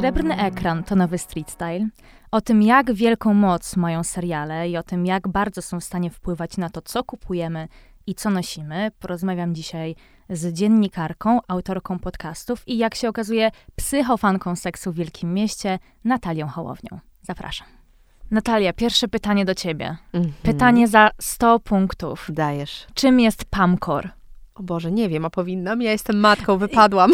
[0.00, 1.88] Srebrny ekran to nowy street style.
[2.30, 6.10] O tym, jak wielką moc mają seriale i o tym, jak bardzo są w stanie
[6.10, 7.68] wpływać na to, co kupujemy
[8.06, 9.94] i co nosimy, porozmawiam dzisiaj
[10.30, 17.00] z dziennikarką, autorką podcastów i, jak się okazuje, psychofanką seksu w Wielkim Mieście, Natalią Hołownią.
[17.22, 17.66] Zapraszam.
[18.30, 19.96] Natalia, pierwsze pytanie do ciebie.
[20.12, 20.34] Mhm.
[20.42, 22.26] Pytanie za 100 punktów.
[22.28, 22.86] Dajesz.
[22.94, 24.19] Czym jest Pamkor?
[24.60, 25.82] O Boże, nie wiem, a powinnam?
[25.82, 27.12] Ja jestem matką, wypadłam.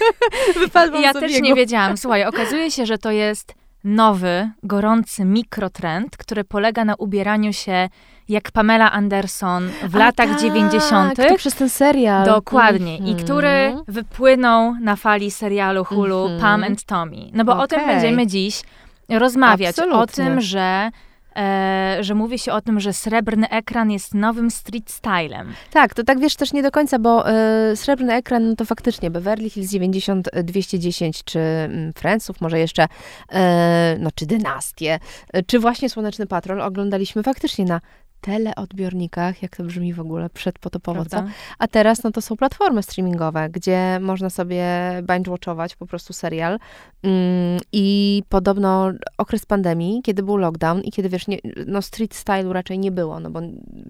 [0.60, 1.96] wypadłam Ja też nie wiedziałam.
[1.96, 3.54] Słuchaj, okazuje się, że to jest
[3.84, 7.88] nowy, gorący mikrotrend, który polega na ubieraniu się
[8.28, 11.16] jak Pamela Anderson w A latach tak, 90.
[11.28, 12.26] To przez ten serial.
[12.26, 12.96] Dokładnie.
[12.96, 13.18] I Mhm.
[13.18, 16.40] który wypłynął na fali serialu Hulu Mhm.
[16.40, 17.30] Pam and Tommy.
[17.32, 18.62] No bo o tym będziemy dziś
[19.08, 19.78] rozmawiać.
[19.78, 20.24] O Absolutnie.
[20.24, 20.90] tym, że,
[21.36, 25.52] e, że mówi się o tym, że srebrny ekran jest nowym street stylem.
[25.70, 29.10] Tak, to tak wiesz też nie do końca, bo e, srebrny ekran no to faktycznie
[29.10, 32.86] Beverly Hills 90 210 czy mm, Friendsów, może jeszcze,
[33.32, 34.98] e, no czy Dynastię,
[35.32, 37.80] e, czy właśnie Słoneczny Patrol oglądaliśmy faktycznie na
[38.20, 41.10] teleodbiornikach, jak to brzmi w ogóle przedpotopowo, co?
[41.10, 41.32] Prawda?
[41.58, 44.64] A teraz no to są platformy streamingowe, gdzie można sobie
[45.02, 46.58] binge-watchować po prostu serial
[47.02, 52.52] mm, i podobno okres pandemii, kiedy był lockdown i kiedy wiesz, nie, no street stylu
[52.52, 53.40] raczej nie było, no bo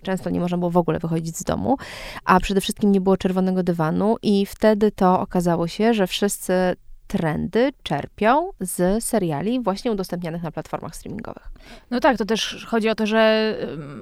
[0.03, 1.77] często nie można było w ogóle wychodzić z domu,
[2.25, 6.53] a przede wszystkim nie było czerwonego dywanu i wtedy to okazało się, że wszyscy
[7.11, 11.49] trendy czerpią z seriali właśnie udostępnianych na platformach streamingowych.
[11.91, 13.55] No tak, to też chodzi o to, że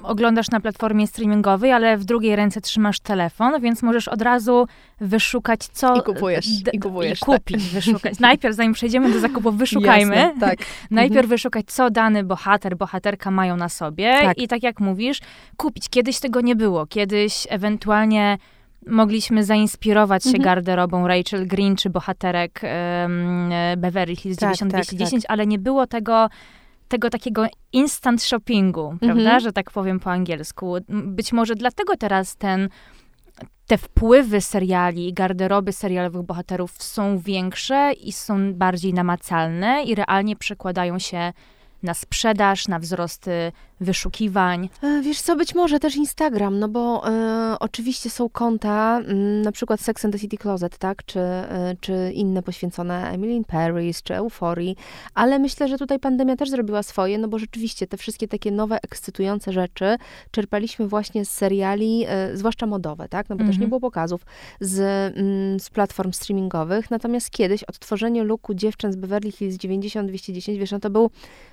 [0.03, 4.67] oglądasz na platformie streamingowej, ale w drugiej ręce trzymasz telefon, więc możesz od razu
[5.01, 5.97] wyszukać, co...
[5.97, 8.19] I kupujesz, d- i kupujesz, I kupić, wyszukać.
[8.19, 10.17] Najpierw, zanim przejdziemy do zakupów, wyszukajmy.
[10.17, 10.59] Jasne, tak.
[10.91, 14.39] Najpierw wyszukać, co dany bohater, bohaterka mają na sobie Tak.
[14.39, 15.21] i tak jak mówisz,
[15.57, 15.89] kupić.
[15.89, 16.87] Kiedyś tego nie było.
[16.87, 18.39] Kiedyś ewentualnie
[18.87, 20.45] mogliśmy zainspirować się Mhm.
[20.45, 26.29] garderobą Rachel Green czy bohaterek em, Beverly Hills Tak, 9210, ale nie było tego
[26.89, 29.41] tego takiego instant shoppingu, prawda, Mhm.
[29.41, 30.75] że tak powiem po angielsku.
[30.89, 32.69] Być może dlatego teraz ten,
[33.67, 40.37] te wpływy seriali i garderoby serialowych bohaterów są większe i są bardziej namacalne i realnie
[40.37, 41.33] przekładają się
[41.83, 44.69] na sprzedaż, na wzrosty wyszukiwań.
[44.83, 49.53] E, Wiesz co, być może też Instagram, no bo e, oczywiście są konta, mm, na
[49.53, 54.03] przykład Sex and the City Closet, tak, czy, e, czy inne poświęcone Emily in Paris,
[54.03, 54.77] czy Euforii,
[55.15, 58.79] ale myślę, że tutaj pandemia też zrobiła swoje, no bo rzeczywiście te wszystkie takie nowe,
[58.83, 59.97] ekscytujące rzeczy
[60.31, 63.61] czerpaliśmy właśnie z seriali, zwłaszcza modowe, tak, no bo też Mhm.
[63.61, 64.27] nie było pokazów
[64.61, 64.79] z,
[65.17, 70.81] mm, z platform streamingowych, natomiast kiedyś odtworzenie looku dziewczyn z Beverly Hills 90-210, wiesz, no
[70.81, 71.11] to był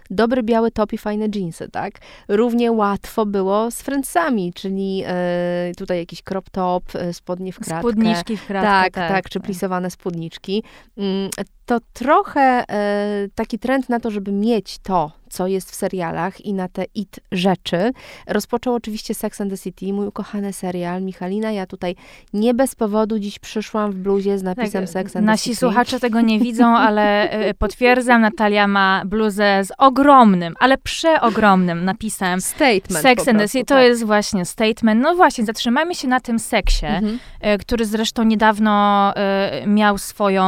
[0.10, 1.94] dobry biały top i fajne jeansy, tak?
[2.28, 7.80] Równie łatwo było z Friendsami, czyli e, tutaj jakiś crop top, e, spodnie w kratkę.
[7.80, 9.02] Spódniczki w kratkę.
[9.02, 10.64] Tak, tak, czy plisowane spódniczki.
[10.98, 11.30] Mm,
[11.66, 16.54] To trochę e, taki trend na to, żeby mieć to, co jest w serialach i
[16.54, 17.92] na te it rzeczy,
[18.28, 21.02] rozpoczął oczywiście Sex and the City, mój ukochany serial.
[21.04, 21.96] Michalina, ja tutaj
[22.34, 25.56] nie bez powodu dziś przyszłam w bluzie z napisem Tak, Sex and the Nasi City.
[25.56, 32.42] słuchacze tego nie widzą, ale e, potwierdzam, Natalia ma bluzę z ogromnym, ale przeogromnym napisem
[32.42, 33.66] Statement Sex and the City.
[33.66, 33.84] To tak.
[33.84, 35.02] jest właśnie statement.
[35.02, 37.20] No właśnie, zatrzymajmy się na tym seksie, Mhm.
[37.42, 40.46] e, który zresztą niedawno e, miał swoją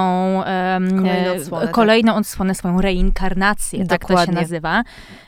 [0.89, 1.75] Kolejną odsłonę, tak.
[1.75, 4.76] kolejną odsłonę, swoją reinkarnację, tak to się Dokładnie.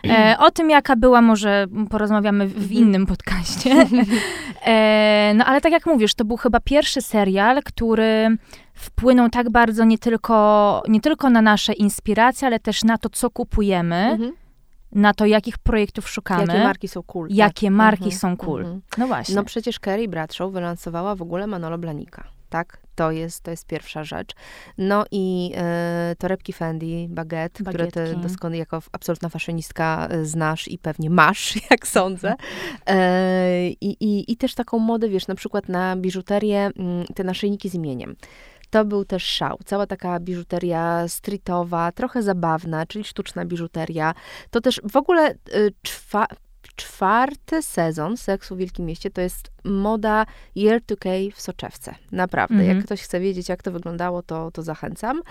[0.10, 2.72] E, o tym, jaka była, może porozmawiamy w, Mhm.
[2.74, 3.72] innym podcaście.
[4.66, 8.38] e, no ale tak jak mówisz, to był chyba pierwszy serial, który
[8.74, 13.30] wpłynął tak bardzo nie tylko, nie tylko na nasze inspiracje, ale też na to, co
[13.30, 14.32] kupujemy, Mhm.
[14.92, 17.28] na to, jakich projektów szukamy, Jakie marki są cool.
[17.28, 17.38] tak.
[17.38, 18.62] jakie marki Mhm, są cool.
[18.62, 18.82] mhm.
[18.98, 19.36] No właśnie.
[19.36, 22.82] No przecież Kerry Bradshaw wylansowała w ogóle Manolo Blanika, tak?
[22.96, 24.32] To jest, to jest pierwsza rzecz.
[24.78, 28.22] No i e, torebki Fendi, Baguette, które ty Bagietki.
[28.22, 32.36] doskonale jako absolutna faszyonistka e, znasz i pewnie masz, jak sądzę.
[32.86, 37.70] E, i, i, I też taką modę, wiesz, na przykład na biżuterię, mm, te naszyjniki
[37.70, 38.16] z imieniem.
[38.70, 39.60] To był też szał.
[39.66, 44.14] Cała taka biżuteria streetowa, trochę zabawna, czyli sztuczna biżuteria.
[44.50, 46.28] To też w ogóle y, czwa,
[46.76, 50.26] czwarty sezon Seksu w Wielkim Mieście to jest moda
[50.56, 51.96] Year 2K w soczewce.
[52.12, 52.56] Naprawdę.
[52.56, 52.76] Mhm.
[52.78, 55.22] Jak ktoś chce wiedzieć, jak to wyglądało, to, to zachęcam.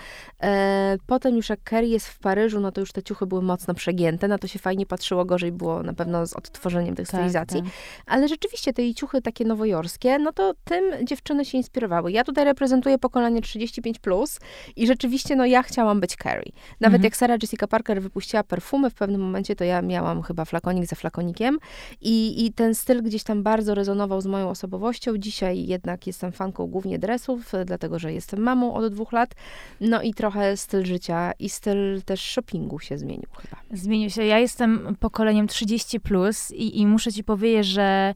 [0.43, 3.73] E, potem już jak Kerry jest w Paryżu, no to już te ciuchy były mocno
[3.73, 4.27] przegięte.
[4.27, 7.61] Na to się fajnie patrzyło, gorzej było na pewno z odtworzeniem tych stylizacji.
[7.61, 7.71] tak.
[8.05, 12.11] Ale rzeczywiście te jej ciuchy takie nowojorskie, no to tym dziewczyny się inspirowały.
[12.11, 14.39] Ja tutaj reprezentuję pokolenie 35+, plus
[14.75, 16.51] i rzeczywiście, no ja chciałam być Carrie.
[16.79, 17.03] Nawet Mhm.
[17.03, 20.95] jak Sarah Jessica Parker wypuściła perfumy w pewnym momencie, to ja miałam chyba flakonik za
[20.95, 21.57] flakonikiem
[22.01, 25.17] i, i ten styl gdzieś tam bardzo rezonował z moją osobowością.
[25.17, 29.35] Dzisiaj jednak jestem fanką głównie dresów, dlatego że jestem mamą od dwóch lat.
[29.81, 33.61] No i trochę styl życia i styl też shoppingu się zmienił chyba.
[33.71, 34.25] Zmienił się.
[34.25, 38.13] Ja jestem pokoleniem 30 plus i, i muszę ci powiedzieć, że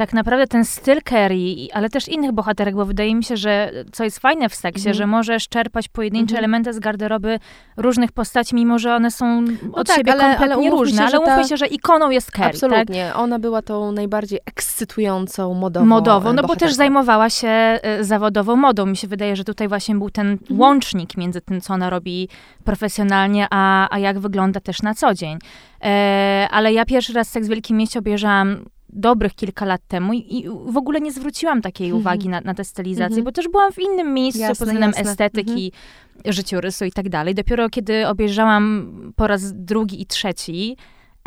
[0.00, 4.04] tak naprawdę ten styl Carrie, ale też innych bohaterek, bo wydaje mi się, że co
[4.04, 4.94] jest fajne w seksie, mm.
[4.94, 6.38] że możesz czerpać pojedyncze mm.
[6.38, 7.38] elementy z garderoby
[7.76, 10.98] różnych postaci, mimo że one są no od tak, siebie ale, kompletnie ale różne.
[10.98, 11.48] Się, ale umówmy ta...
[11.48, 12.50] się, że ikoną jest Carrie.
[12.50, 13.08] Absolutnie.
[13.08, 13.18] Tak?
[13.18, 18.86] Ona była tą najbardziej ekscytującą modową Modową, no bo też zajmowała się e, zawodową modą.
[18.86, 20.60] Mi się wydaje, że tutaj właśnie był ten mm.
[20.60, 22.28] łącznik między tym, co ona robi
[22.64, 25.38] profesjonalnie, a, a jak wygląda też na co dzień.
[25.84, 30.48] E, ale ja pierwszy raz Seks w Wielkim Mieście obejrzałam dobrych kilka lat temu i
[30.66, 32.00] w ogóle nie zwróciłam takiej mm -hmm.
[32.00, 33.24] uwagi na, na tę stylizację, mm -hmm.
[33.24, 35.10] bo też byłam w innym miejscu jasne, pod względem jasne.
[35.10, 36.32] estetyki, mm -hmm.
[36.32, 37.34] życiorysu i tak dalej.
[37.34, 40.76] Dopiero kiedy obejrzałam po raz drugi i trzeci,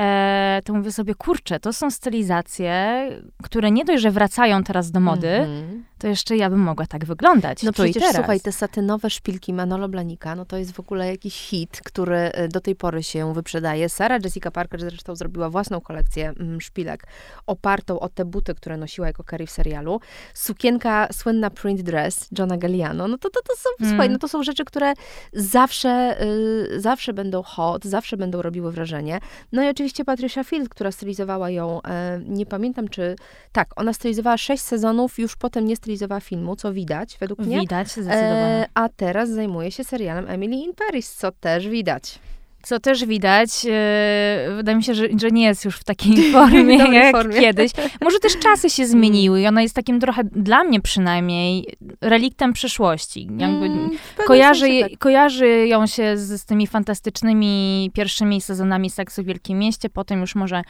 [0.02, 3.08] e, to mówię sobie, kurczę, to są stylizacje,
[3.44, 5.82] które nie dość, że wracają teraz do mody, mm-hmm.
[6.04, 7.64] To jeszcze ja bym mogła tak wyglądać.
[7.64, 11.82] No przecież słuchaj, te satynowe szpilki Manolo Blanika, no to jest w ogóle jakiś hit,
[11.86, 13.90] który e, do tej pory się wyprzedaje.
[13.90, 17.08] Sara Jessica Parker zresztą zrobiła własną kolekcję mm, szpilek,
[17.48, 20.00] opartą o te buty, które nosiła jako Carrie w serialu.
[20.34, 23.92] Sukienka, słynna print dress Johna Galliano, no to, to, to są, mm.
[23.92, 24.94] słuchaj, no to są rzeczy, które
[25.34, 29.20] zawsze, y, zawsze będą hot, zawsze będą robiły wrażenie.
[29.52, 33.16] No i oczywiście Patricia Field, która stylizowała ją, e, nie pamiętam czy,
[33.52, 37.60] tak, ona stylizowała sześć sezonów, już potem nie stylizowała filmu, co widać według mnie.
[37.60, 38.46] Widać, zdecydowanie.
[38.46, 42.20] E, a teraz zajmuje się serialem Emily in Paris, co też widać.
[42.64, 46.78] Co też widać, yy, wydaje mi się, że, że nie jest już w takiej formie
[46.78, 47.40] jak formie.
[47.40, 47.72] kiedyś.
[48.02, 51.66] Może też czasy się zmieniły i ona jest takim trochę, dla mnie przynajmniej,
[52.02, 53.28] reliktem przeszłości.
[53.38, 53.90] Jakby mm,
[54.28, 54.98] kojarzy, tak.
[55.00, 60.36] kojarzy ją się z, z tymi fantastycznymi pierwszymi sezonami Seksu w Wielkim Mieście, potem już
[60.36, 60.62] może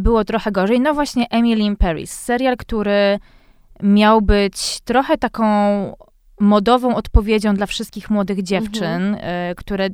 [0.00, 0.80] było trochę gorzej.
[0.80, 3.18] No właśnie Emily in Paris, serial, który
[3.82, 5.46] miał być trochę taką
[6.40, 9.50] modową odpowiedzią dla wszystkich młodych dziewczyn, mm -hmm.
[9.52, 9.88] y, które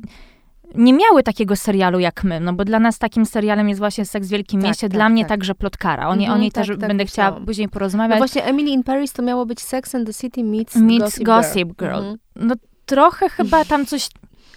[0.74, 4.26] nie miały takiego serialu jak my, no bo dla nas takim serialem jest właśnie Seks
[4.26, 5.28] w Wielkim tak, Mieście, tak, dla mnie tak.
[5.28, 6.08] także Plotkara.
[6.08, 8.20] O niej, mm, o niej tak, też tak, będę chciała później porozmawiać.
[8.20, 11.24] No właśnie Emily in Paris to miało być Sex and the City meets, meets Gossip,
[11.24, 11.90] Gossip Girl.
[11.90, 12.04] Girl.
[12.04, 12.18] Mm -hmm.
[12.36, 12.54] No
[12.86, 14.08] trochę chyba tam coś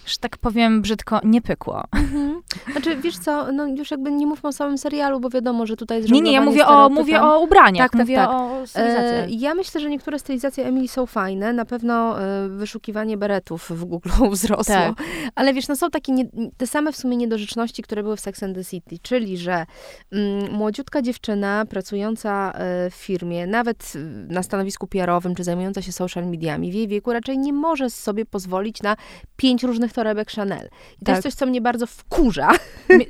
[0.06, 1.84] że tak powiem brzydko, nie pykło.
[1.92, 2.42] Mhm.
[2.72, 5.98] Znaczy, wiesz co, no już jakby nie mówmy o samym serialu, bo wiadomo, że tutaj
[5.98, 8.30] jest Nie, nie, ja mówię o, mówię o ubraniach, tak, tak, mówię tak.
[8.30, 11.52] o e, Ja myślę, że niektóre stylizacje Emily są fajne.
[11.52, 14.74] Na pewno e, wyszukiwanie beretów w Google wzrosło.
[14.74, 14.94] Tak.
[15.34, 16.24] Ale wiesz, no są takie nie,
[16.56, 19.66] te same w sumie niedorzeczności, które były w Sex and the City, czyli, że
[20.12, 23.92] mm, młodziutka dziewczyna pracująca e, w firmie, nawet
[24.28, 28.24] na stanowisku PR-owym, czy zajmująca się social mediami, w jej wieku raczej nie może sobie
[28.24, 28.96] pozwolić na
[29.36, 30.68] pięć różnych torebek Chanel.
[30.96, 31.14] I to tak.
[31.14, 32.50] jest coś, co mnie bardzo wkurza.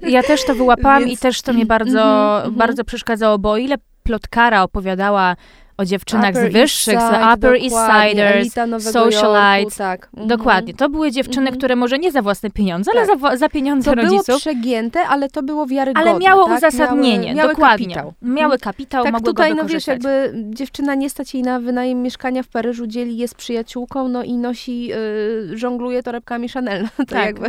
[0.03, 1.13] Ja też to wyłapałam Więc...
[1.13, 2.03] i też to mnie bardzo,
[2.41, 5.37] mm -hmm, bardzo przeszkadzało, bo o ile plotkara opowiadała
[5.79, 8.55] o dziewczynach upper z wyższych, side, Upper East Siders,
[8.93, 9.61] Socialite.
[9.61, 10.09] Yorku, tak.
[10.15, 10.29] Mhm.
[10.29, 10.75] Dokładnie.
[10.75, 11.57] To były dziewczyny, mhm.
[11.59, 13.09] które może nie za własne pieniądze, tak.
[13.09, 14.27] ale za, za pieniądze to rodziców.
[14.27, 16.11] To było przegięte, ale to było wiarygodne.
[16.11, 16.59] Ale miało tak?
[16.59, 17.87] uzasadnienie, miały, dokładnie.
[17.87, 18.13] Kapitał.
[18.23, 22.03] Miały kapitał, tak, mogły tutaj, go no wiesz, jakby dziewczyna nie stać jej na wynajem
[22.03, 26.89] mieszkania w Paryżu, dzieli je z przyjaciółką, no i nosi, yy, żongluje torebkami Chanel.
[26.97, 27.49] To tak, jakby...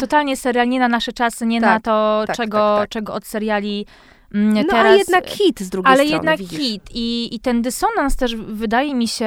[0.00, 3.26] totalnie serial nie na nasze czasy, nie na tak, to, tak, czego, tak, czego od
[3.26, 3.86] seriali
[4.34, 6.10] no teraz, ale jednak hit z drugiej ale strony.
[6.10, 6.58] Ale jednak widzisz.
[6.58, 6.82] hit.
[6.94, 9.26] I, I ten dysonans też wydaje mi się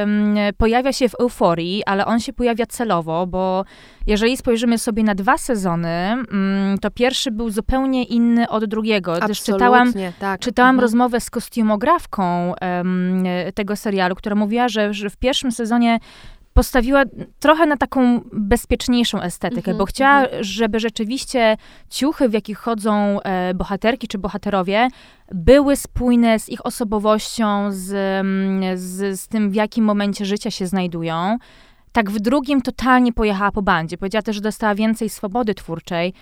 [0.00, 3.64] um, pojawia się w euforii, ale on się pojawia celowo, bo
[4.06, 9.12] jeżeli spojrzymy sobie na dwa sezony, um, to pierwszy był zupełnie inny od drugiego.
[9.12, 10.40] Absolutnie, też czytałam, tak.
[10.40, 10.80] czytałam mhm.
[10.80, 13.24] rozmowę z kostiumografką um,
[13.54, 15.98] tego serialu, która mówiła, że, że w pierwszym sezonie
[16.56, 17.02] postawiła
[17.40, 20.44] trochę na taką bezpieczniejszą estetykę, mm -hmm, bo chciała, mm -hmm.
[20.44, 21.56] żeby rzeczywiście
[21.90, 24.88] ciuchy, w jakich chodzą e, bohaterki czy bohaterowie,
[25.32, 30.66] były spójne z ich osobowością, z, mm, z, z tym, w jakim momencie życia się
[30.66, 31.38] znajdują.
[31.92, 33.98] Tak w drugim totalnie pojechała po bandzie.
[33.98, 36.12] Powiedziała też, że dostała więcej swobody twórczej,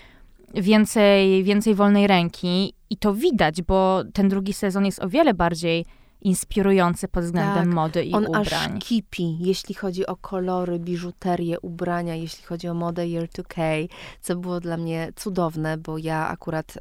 [0.55, 5.85] więcej, więcej wolnej ręki i to widać, bo ten drugi sezon jest o wiele bardziej
[6.25, 8.45] inspirujący pod względem tak, mody i on ubrań.
[8.67, 13.89] On aż kipi, jeśli chodzi o kolory, biżuterię, ubrania, jeśli chodzi o modę Year 2K,
[14.21, 16.77] co było dla mnie cudowne, bo ja akurat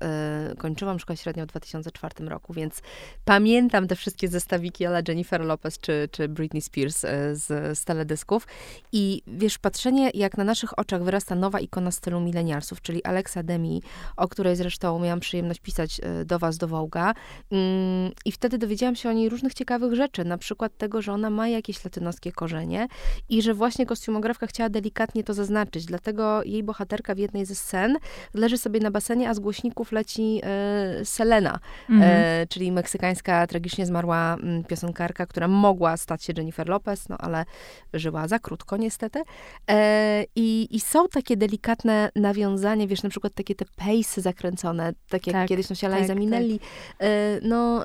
[0.51, 2.81] y, kończyłam szkołę średnią w 2004 roku, więc
[3.25, 8.47] pamiętam te wszystkie zestawiki ale Jennifer Lopez czy, czy Britney Spears y, z, z teledysków.
[8.91, 13.81] I wiesz, patrzenie jak na naszych oczach wyrasta nowa ikona stylu milenialsów, czyli Alexa Demi,
[14.17, 17.13] o której zresztą miałam przyjemność pisać y, do was, do Wołga.
[17.51, 21.29] Mm, i wtedy dowiedziałam się o niej różnych ciekawych rzeczy, na przykład tego, że ona
[21.29, 22.87] ma jakieś latynoskie korzenie
[23.29, 27.97] i że właśnie kostiumografka chciała delikatnie to zaznaczyć, dlatego jej bohaterka w jednej ze scen
[28.33, 31.59] leży sobie na basenie, a z głośników leci e, Selena,
[31.89, 32.11] mhm.
[32.15, 37.17] e, czyli meksykańska, tragicznie zmarła m, mm, piosenkarka, która mogła stać się Jennifer Lopez, no
[37.17, 37.45] ale
[37.93, 39.21] żyła za krótko niestety.
[39.69, 45.27] E, i, I są takie delikatne nawiązania, wiesz, na przykład takie te pejsy zakręcone, tak
[45.27, 46.59] jak tak, kiedyś nosiła tak, Liza Minnelli.
[46.59, 46.67] Tak.
[46.99, 47.83] E, no...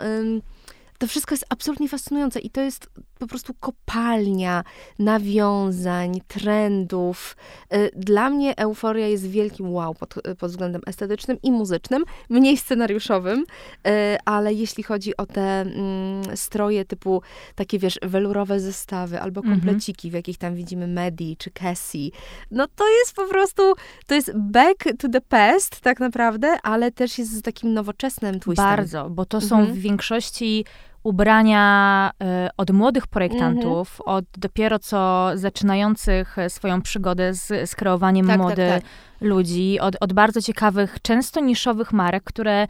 [0.98, 4.64] To wszystko jest absolutnie fascynujące i to jest po prostu kopalnia
[4.98, 7.36] nawiązań, trendów.
[7.74, 13.40] Y, dla mnie euforia jest wielkim wow pod, pod względem estetycznym i muzycznym, mniej scenariuszowym,
[13.40, 13.90] y,
[14.24, 17.22] ale jeśli chodzi o te mm, stroje typu
[17.54, 19.60] takie, wiesz, welurowe zestawy albo mhm.
[19.60, 22.12] kompleciki, w jakich tam widzimy Medi czy Cassie,
[22.50, 23.62] no to jest po prostu,
[24.06, 28.64] to jest back to the past tak naprawdę, ale też jest z takim nowoczesnym twistem.
[28.64, 29.76] Bardzo, bo to są mhm.
[29.76, 30.64] w większości
[31.02, 32.10] ubrania
[32.46, 34.16] y, od młodych projektantów, mm -hmm.
[34.16, 38.90] od dopiero co zaczynających e, swoją przygodę z, z kreowaniem tak, tak mody tak, tak.
[39.20, 42.66] ludzi, od, od bardzo ciekawych, często niszowych marek, które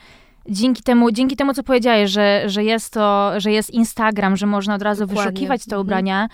[0.48, 4.74] dzięki temu, dzięki temu, co powiedziałeś, że, że jest to, że jest Instagram, że można
[4.74, 5.30] od razu Dokładnie.
[5.30, 5.82] wyszukiwać te mhm.
[5.82, 6.28] ubrania, e,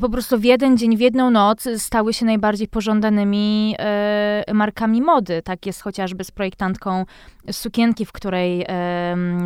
[0.00, 5.42] po prostu w jeden dzień, w jedną noc stały się najbardziej pożądanymi e, markami mody.
[5.42, 7.04] Tak jest chociażby z projektantką
[7.52, 8.66] sukienki, w której,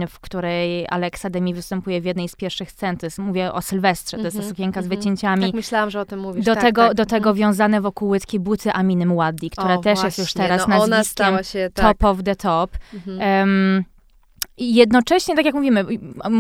[0.09, 2.97] w której Alexa Demi występuje w jednej z pierwszych scen.
[3.19, 4.99] Mówię o Sylwestrze, to jest ta mhm, sukienka z mhm.
[4.99, 5.43] wycięciami.
[5.43, 6.45] Tak, myślałam, że o tym mówisz.
[6.45, 6.97] Do, tak, tego, tak.
[6.97, 10.07] do tego wiązane wokół łydki buty Aminy Mwaddi, która o, też właśnie.
[10.07, 11.87] jest już teraz no, nazwiskiem się, tak.
[11.87, 12.71] top of the top.
[13.07, 13.85] Um,
[14.59, 15.85] i jednocześnie, tak jak mówimy,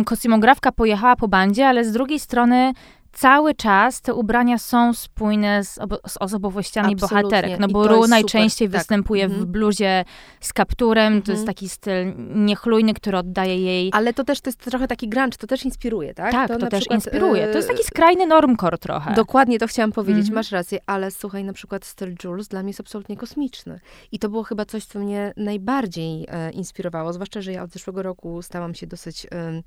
[0.04, 2.72] kostiumografka pojechała po bandzie, ale z drugiej strony
[3.18, 5.74] cały czas te ubrania są spójne z,
[6.06, 7.22] z osobowościami Absolutnie.
[7.22, 7.60] bohaterek.
[7.60, 8.78] No bo Ru najczęściej tak.
[8.78, 9.42] występuje mhm.
[9.42, 10.04] w bluzie
[10.40, 11.22] z kapturem, mhm.
[11.22, 11.54] to jest mhm.
[11.54, 13.90] taki styl niechlujny, który oddaje jej...
[13.94, 16.32] Ale to też to jest trochę taki grunge, to też inspiruje, tak?
[16.32, 17.48] Tak, to, to też przykład, inspiruje.
[17.48, 19.14] To jest taki skrajny normcore trochę.
[19.14, 20.34] Dokładnie to chciałam powiedzieć, mhm.
[20.34, 23.80] masz rację, ale słuchaj, na przykład styl Jules dla mnie jest absolutnie kosmiczny.
[24.12, 28.02] I to było chyba coś, co mnie najbardziej e, inspirowało, zwłaszcza, że ja od zeszłego
[28.02, 29.26] roku stałam się dosyć...
[29.32, 29.62] E,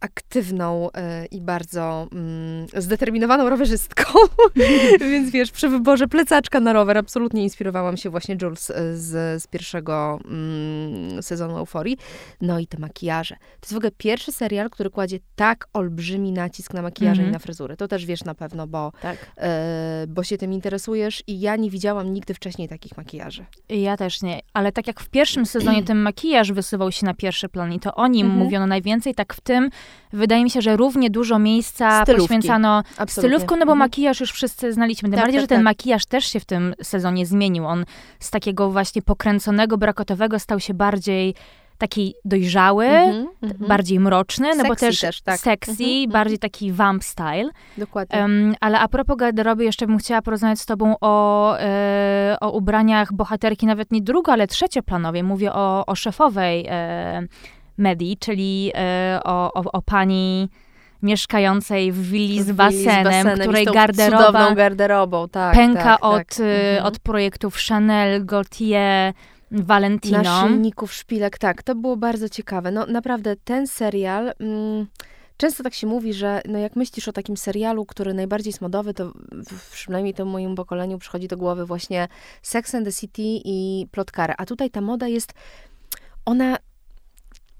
[0.00, 2.08] aktywną y, i bardzo
[2.74, 4.12] y, zdeterminowaną rowerzystką,
[5.00, 9.46] więc wiesz, przy wyborze plecaczka na rower absolutnie inspirowałam się właśnie Jules e, z, z
[9.46, 10.18] pierwszego
[11.18, 11.98] y, sezonu Euforii.
[12.40, 13.34] No i te makijaże.
[13.34, 17.32] To jest w ogóle pierwszy serial, który kładzie tak olbrzymi nacisk na makijaże i mhm.
[17.32, 17.76] na fryzury.
[17.76, 19.32] To też wiesz na pewno, bo, tak.
[20.08, 23.44] bo się tym interesujesz i ja nie widziałam nigdy wcześniej takich makijaży.
[23.68, 27.48] Ja też nie, ale tak jak w pierwszym sezonie ten makijaż wysuwał się na pierwszy
[27.48, 28.44] plan i to o nim mhm.
[28.44, 29.70] mówiono najwięcej, tak w tym
[30.12, 32.22] wydaje mi się, że równie dużo miejsca Stylówki.
[32.22, 33.78] poświęcano stylówką, no bo mhm.
[33.78, 35.08] makijaż już wszyscy znaliśmy.
[35.08, 35.64] Tym tak, bardziej, tak, że ten tak.
[35.64, 37.66] makijaż też się w tym sezonie zmienił.
[37.66, 37.84] On
[38.20, 41.34] z takiego właśnie pokręconego, brakotowego stał się bardziej
[41.78, 45.40] taki dojrzały, mm -hmm, bardziej mroczny, no bo też, też tak.
[45.40, 47.50] sexy, mm -hmm, bardziej taki vamp style.
[47.78, 48.20] Dokładnie.
[48.20, 53.12] Um, ale a propos garderoby, jeszcze bym chciała porozmawiać z tobą o, e, o ubraniach
[53.12, 55.22] bohaterki, nawet nie drugo, ale trzecioplanowej.
[55.22, 57.26] Mówię o, o szefowej e,
[57.78, 60.48] Medi, czyli e, o, o, o pani
[61.02, 66.40] mieszkającej w willi z basenem, z basenem której garderoba garderobą, tak, pęka tak, od, tak.
[66.40, 66.86] E, mhm.
[66.86, 69.12] od projektów Chanel, Gaultier,
[69.50, 70.22] Valentino.
[70.22, 71.62] Naszyjników, szpilek, tak.
[71.62, 72.70] To było bardzo ciekawe.
[72.70, 74.32] No naprawdę, ten serial...
[74.40, 74.86] Mm,
[75.40, 78.94] Często tak się mówi, że no jak myślisz o takim serialu, który najbardziej jest modowy,
[78.94, 82.08] to w, przynajmniej temu moim pokoleniu przychodzi do głowy właśnie
[82.42, 84.34] Sex and the City i Plotkara.
[84.38, 85.32] A tutaj ta moda jest,
[86.24, 86.56] ona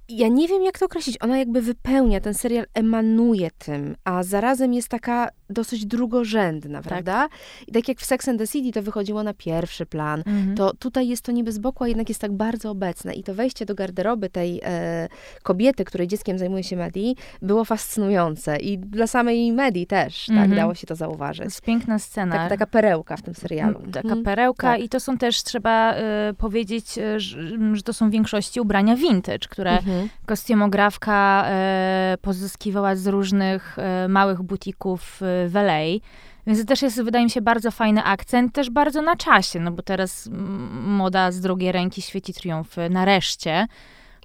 [0.08, 1.16] ja nie wiem, jak to określić.
[1.20, 6.88] Ona jakby wypełnia, ten serial emanuje tym, a zarazem jest taka dosyć drugorzędna, tak.
[6.88, 7.28] prawda?
[7.66, 10.56] I tak jak w Sex and the City to wychodziło na pierwszy plan, mhm.
[10.56, 13.14] to tutaj jest to niby z boku, a jednak jest tak bardzo obecne.
[13.14, 15.08] I to wejście do garderoby tej e,
[15.42, 18.56] kobiety, której dzieckiem zajmuje się Medi, było fascynujące.
[18.56, 20.50] I dla samej Medi też, tak, mhm.
[20.50, 21.38] tak, dało się to zauważyć.
[21.38, 22.36] To jest piękna scena.
[22.36, 23.80] Tak, taka perełka w tym serialu.
[23.92, 24.22] Taka mhm.
[24.22, 24.80] perełka tak.
[24.80, 27.38] i to są też, trzeba y, powiedzieć, y, że,
[27.72, 30.08] że, to są w większości ubrania vintage, które mhm.
[30.26, 31.46] kostiumografka
[32.14, 33.76] y, pozyskiwała z różnych
[34.08, 35.82] małych butików w LA.
[36.46, 39.70] Więc to też jest, wydaje mi się, bardzo fajny akcent, też bardzo na czasie, no
[39.72, 40.28] bo teraz
[40.82, 43.66] moda z drugiej ręki świeci triumfy, nareszcie.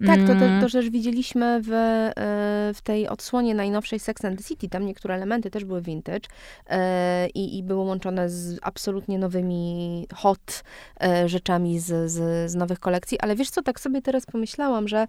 [0.08, 0.62] Tak, to, to, mm.
[0.62, 4.70] to też widzieliśmy w, e, w tej odsłonie najnowszej Sex and the City.
[4.70, 6.29] Tam niektóre elementy też były vintage
[6.67, 10.63] e, i, i były łączone z absolutnie nowymi hot
[11.01, 13.20] e, rzeczami z, z, z nowych kolekcji.
[13.20, 15.08] Ale wiesz co, tak sobie teraz pomyślałam, że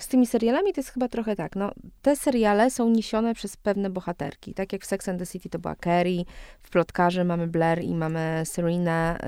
[0.00, 1.70] z tymi serialami to jest chyba trochę tak, no,
[2.02, 5.58] te seriale są niesione przez pewne bohaterki, tak jak w Sex and the City to
[5.58, 6.24] była Carrie,
[6.62, 9.18] w Plotkarze mamy Blair i mamy Serena,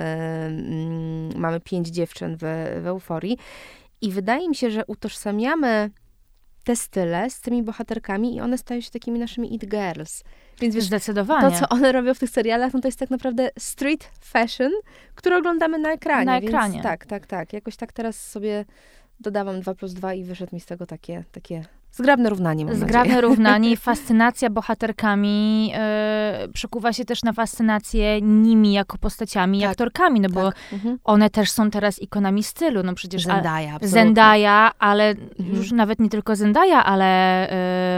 [1.33, 2.41] yy, mamy pięć dziewczyn w,
[2.83, 3.39] w Euforii
[4.01, 5.91] i wydaje mi się, że utożsamiamy
[6.65, 10.25] te style z tymi bohaterkami i one stają się takimi naszymi it girls.
[10.61, 11.51] Więc wiesz, Zdecydowanie.
[11.51, 14.73] to, co one robią w tych serialach, no to jest tak naprawdę street fashion,
[15.15, 16.27] które oglądamy na ekranie.
[16.27, 16.83] Na więc ekranie.
[16.83, 17.53] tak, tak, tak.
[17.53, 18.65] Jakoś tak teraz sobie
[19.21, 22.89] dodawam 2 plus 2 i wyszedł mi z tego takie, takie zgrabne równanie, mam nadzieję.
[22.89, 29.61] Zgrabne równanie i fascynacja bohaterkami e, przekuwa się też na fascynację nimi jako postaciami i
[29.63, 30.57] Tak, aktorkami, no bo Tak.
[30.73, 30.99] Mhm.
[31.05, 32.83] one też są teraz ikonami stylu.
[32.83, 33.89] No przecież a- Zendaya, absolutnie.
[33.89, 35.57] Zendaya, ale Mhm.
[35.57, 37.49] już nawet nie tylko Zendaya, ale,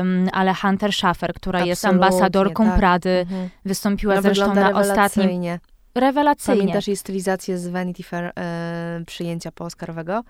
[0.00, 2.76] ym, ale Hunter Schaffer, która jest Absolutnie, ambasadorką tak.
[2.78, 3.48] Prady, Mhm.
[3.64, 4.78] wystąpiła No, zresztą na ostatnim.
[4.88, 5.58] rewelacyjnie.
[5.94, 6.60] Rewelacyjnie.
[6.60, 10.22] Pamiętasz jej stylizację z Vanity Fair e, przyjęcia po Oscarowego?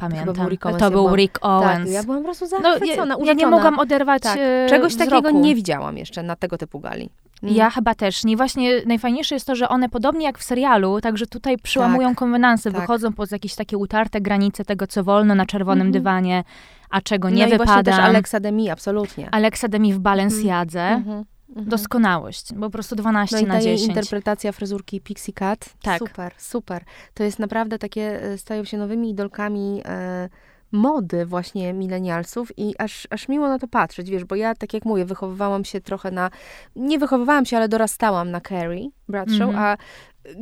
[0.00, 0.34] Pamiętam.
[0.34, 1.84] był Rick Owens, to był Rick Owens.
[1.84, 4.38] Tak, ja byłam po prostu no, zachwycona, ja, ja nie mogłam oderwać Tak.
[4.40, 5.40] e, Czegoś takiego wzroku.
[5.40, 7.10] nie widziałam jeszcze na tego typu gali.
[7.42, 7.54] Mm.
[7.54, 8.24] Ja chyba też.
[8.24, 12.18] I właśnie najfajniejsze jest to, że one podobnie jak w serialu, także tutaj przełamują Tak,
[12.18, 12.80] konwenansy, tak.
[12.80, 15.92] wychodzą poza jakieś takie utarte granice tego, co wolno na czerwonym Mhm.
[15.92, 16.44] dywanie,
[16.90, 17.92] a czego nie no i właśnie wypada.
[17.92, 19.28] też Alexa Demi, absolutnie.
[19.32, 20.80] Alexa Demi w Balenciadze.
[20.82, 21.68] Mhm, mhm.
[21.68, 22.48] Doskonałość.
[22.60, 23.88] Po prostu 12 No i na ta jej 10.
[23.88, 25.98] interpretacja fryzurki Pixie Cat, Tak.
[25.98, 26.84] super, super.
[27.14, 30.28] To jest naprawdę takie, e, stają się nowymi idolkami e,
[30.72, 34.84] mody właśnie milenialsów i aż, aż miło na to patrzeć, wiesz, bo ja, tak jak
[34.84, 36.30] mówię, wychowywałam się trochę na,
[36.76, 39.56] nie wychowywałam się, ale dorastałam na Carrie Bradshaw, Mhm.
[39.64, 39.76] a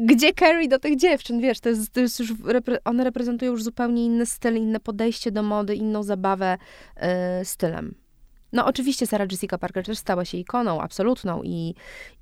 [0.06, 3.62] gdzie Carrie do tych dziewczyn, wiesz, to jest, to jest już, repre- one reprezentują już
[3.62, 6.58] zupełnie inny styl, inne podejście do mody, inną zabawę
[6.96, 7.94] e, stylem.
[8.52, 11.74] No oczywiście Sarah Jessica Parker też stała się ikoną absolutną i,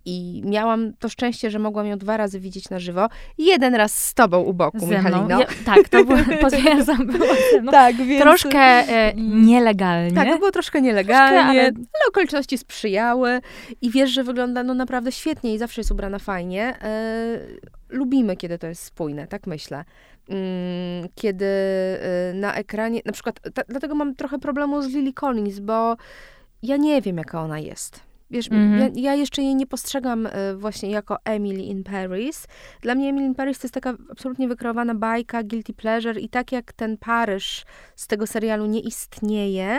[0.05, 3.09] i miałam to szczęście, że mogłam ją dwa razy widzieć na żywo.
[3.39, 4.87] Jeden raz z tobą u boku, Ze.
[4.87, 5.41] Michalino.
[5.41, 7.73] Ja, tak, to było, potwierdzam, było ze mną.
[7.73, 8.23] tak, więc...
[8.23, 10.13] Troszkę e, nielegalnie.
[10.13, 11.73] Tak, to było troszkę nielegalnie, Troszkę, ale- ale...
[12.09, 13.41] okoliczności sprzyjały
[13.83, 16.77] i wiesz, że wygląda no naprawdę świetnie i zawsze jest ubrana fajnie.
[16.83, 17.39] E,
[17.89, 19.85] lubimy, kiedy to jest spójne, tak myślę.
[20.29, 25.59] Mm, kiedy e, na ekranie, na przykład, ta, dlatego mam trochę problemu z Lily Collins,
[25.61, 25.97] bo
[26.63, 28.01] ja nie wiem, jaka ona jest.
[28.31, 28.79] Wiesz, Mhm.
[28.97, 32.47] ja, ja jeszcze jej nie postrzegam e, właśnie jako Emily in Paris.
[32.81, 36.53] Dla mnie Emily in Paris to jest taka absolutnie wykreowana bajka, guilty pleasure i tak
[36.53, 37.65] jak ten Paryż
[37.97, 39.79] z tego serialu nie istnieje,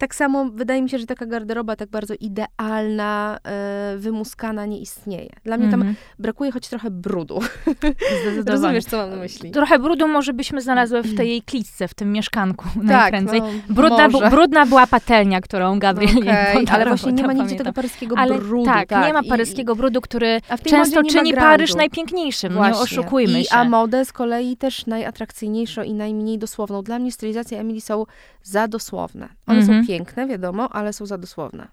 [0.00, 5.30] tak samo wydaje mi się, że taka garderoba tak bardzo idealna, e, wymuskana nie istnieje.
[5.44, 5.94] Dla mnie tam Mhm.
[6.18, 7.40] brakuje choć trochę brudu.
[8.46, 9.50] Rozumiesz, co mam na myśli?
[9.50, 13.40] Trochę brudu może byśmy znalazły w tej jej klitce, w tym mieszkanku najprędzej.
[13.42, 17.44] no, Brudna, bu, brudna była patelnia, którą Gabriel Okej, podarł, ale właśnie nie ma nigdzie
[17.44, 17.64] pamiętam.
[17.64, 18.64] tego paryskiego Ale brudu.
[18.64, 21.34] tak, nie ma i- paryskiego brudu, który często czyni.
[21.34, 22.52] Paryż najpiękniejszym.
[22.52, 22.74] Właśnie.
[22.76, 23.54] Nie oszukujmy I, się.
[23.54, 26.82] A modę z kolei też najatrakcyjniejszą i najmniej dosłowną.
[26.82, 28.04] Dla mnie stylizacje Emily są
[28.42, 29.28] za dosłowne.
[29.46, 29.82] One Mhm.
[29.82, 31.68] są piękne, wiadomo, ale są za dosłowne.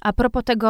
[0.00, 0.68] A propos tego,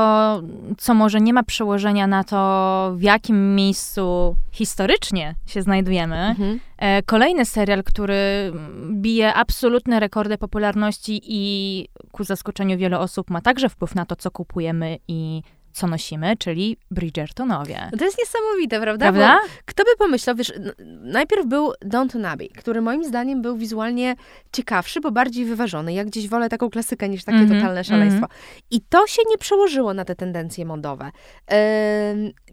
[0.78, 6.60] co może nie ma przełożenia na to, w jakim miejscu historycznie się znajdujemy, Mhm.
[6.78, 8.52] e, kolejny serial, który
[8.90, 14.30] bije absolutne rekordy popularności i ku zaskoczeniu wielu osób ma także wpływ na to, co
[14.30, 15.42] kupujemy i
[15.74, 17.88] co nosimy, czyli Bridgertonowie.
[17.92, 19.04] No to jest niesamowite, prawda?
[19.04, 19.38] Prawda?
[19.42, 20.52] Bo kto by pomyślał, wiesz,
[21.00, 24.16] najpierw był Downton Abbey, który moim zdaniem był wizualnie
[24.52, 25.92] ciekawszy, bo bardziej wyważony.
[25.92, 28.26] Ja gdzieś wolę taką klasykę niż takie Mhm, totalne szaleństwo.
[28.70, 31.10] I to się nie przełożyło na te tendencje modowe.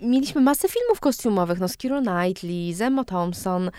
[0.02, 3.72] Mieliśmy masę filmów kostiumowych, no z Keira Knightley, z Emma Thompson.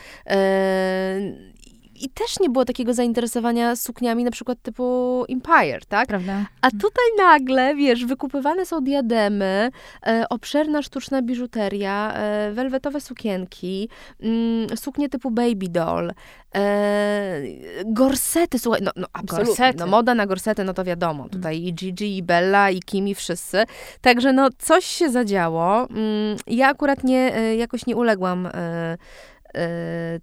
[2.03, 6.09] I też nie było takiego zainteresowania sukniami na przykład typu Empire, tak?
[6.09, 6.47] Prawda?
[6.61, 9.71] A tutaj nagle, wiesz, wykupywane są diademy,
[10.07, 13.89] e, obszerna sztuczna biżuteria, e, welwetowe sukienki,
[14.21, 16.13] mm, suknie typu baby doll,
[16.55, 17.43] e,
[17.85, 19.79] gorsety, słuchaj, no, no absolutnie, Gorsety.
[19.79, 23.65] no moda na gorsety, no to wiadomo, tutaj i Gigi, i Bella, i Kimi, wszyscy.
[24.01, 25.89] Także no coś się zadziało.
[25.91, 28.97] Mm, ja akurat nie, e, jakoś nie uległam e,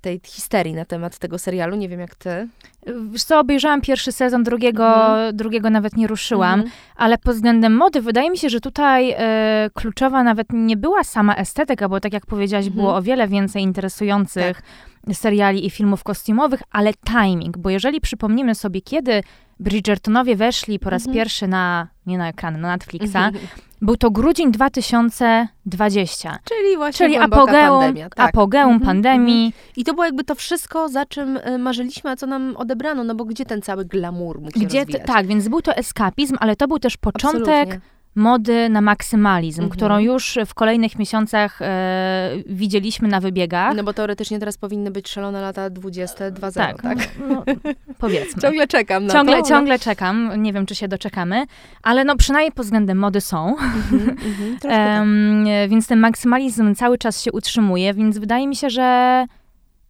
[0.02, 2.48] tej histerii na temat tego serialu, nie wiem jak ty.
[3.12, 5.36] Wiesz co, obejrzałam pierwszy sezon, drugiego, Mhm.
[5.36, 6.72] drugiego nawet nie ruszyłam, Mhm.
[6.96, 11.36] ale pod względem mody wydaje mi się, że tutaj e, kluczowa nawet nie była sama
[11.36, 12.82] estetyka, bo tak jak powiedziałaś, Mhm.
[12.82, 14.62] było o wiele więcej interesujących
[15.16, 19.24] seriali i filmów kostiumowych, ale timing, bo jeżeli przypomnimy sobie, kiedy
[19.60, 21.14] Bridgertonowie weszli po raz Mhm.
[21.16, 23.18] pierwszy na, nie na ekrany, na Netflixa,
[23.82, 28.10] był to grudzień 2020, Czyli właśnie czyli apogeum, pandemia.
[28.10, 28.30] Tak.
[28.30, 29.54] apogeum Mhm, pandemii.
[29.78, 33.16] I to było jakby to wszystko, za czym y, marzyliśmy, a co nam odebrano, no
[33.16, 35.08] bo gdzie ten cały glamour mógł się Gdzie, rozwijać?
[35.08, 37.80] tak, więc był to eskapizm, ale to był też początek Absolutnie.
[38.20, 39.78] Mody na maksymalizm, Mhm.
[39.78, 43.76] którą już w kolejnych miesiącach e, widzieliśmy na wybiegach.
[43.76, 46.82] No bo teoretycznie teraz powinny być szalone lata 20, 2.0, tak?
[46.82, 46.98] tak,
[47.30, 47.44] No, no,
[48.00, 48.42] powiedzmy.
[48.42, 49.42] Ciągle czekam na Ciągle, to.
[49.42, 49.46] no.
[49.50, 51.46] ciągle czekam, nie wiem, czy się doczekamy,
[51.84, 53.48] ale no przynajmniej pod względem mody są.
[53.58, 55.70] Mhm, mhm, tak.
[55.70, 59.26] Więc ten maksymalizm cały czas się utrzymuje, więc wydaje mi się, że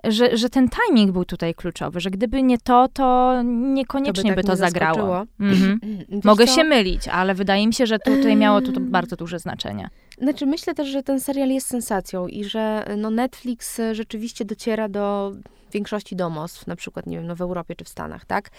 [0.04, 4.36] że, że ten timing był tutaj kluczowy, że gdyby nie to, to niekoniecznie To by
[4.36, 5.26] by, tak to nie zagrało.
[5.40, 5.80] Mhm.
[6.24, 6.56] Mogę co?
[6.56, 9.90] się mylić, ale wydaje mi się, że tu- tutaj miało to, to bardzo duże znaczenie.
[10.22, 14.90] Znaczy, myślę też, że ten serial jest sensacją i że no, Netflix e, rzeczywiście dociera
[14.90, 15.34] do
[15.72, 18.50] większości domostw, na przykład, nie wiem, no, w Europie czy w Stanach, tak?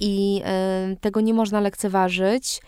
[0.00, 2.60] I e, tego nie można lekceważyć.